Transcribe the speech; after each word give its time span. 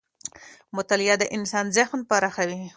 مطالعه 0.75 1.15
د 1.19 1.23
انسان 1.37 1.65
ذهن 1.77 1.99
پراخوي 2.09 2.59